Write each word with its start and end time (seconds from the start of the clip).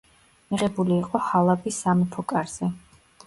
მიღებული 0.53 0.95
იყო 1.01 1.21
ჰალაბის 1.27 1.77
სამეფო 1.83 2.25
კარზე. 2.33 2.71